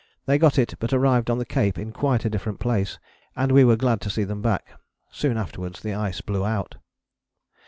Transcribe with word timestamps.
They 0.25 0.39
got 0.39 0.57
it, 0.57 0.73
but 0.79 0.93
arrived 0.93 1.29
on 1.29 1.37
the 1.37 1.45
cape 1.45 1.77
in 1.77 1.91
quite 1.91 2.25
a 2.25 2.29
different 2.31 2.59
place, 2.59 2.97
and 3.35 3.51
we 3.51 3.63
were 3.63 3.75
glad 3.75 4.01
to 4.01 4.09
see 4.09 4.23
them 4.23 4.41
back. 4.41 4.67
Soon 5.11 5.37
afterwards 5.37 5.79
the 5.81 5.93
ice 5.93 6.21
blew 6.21 6.43
out. 6.43 6.77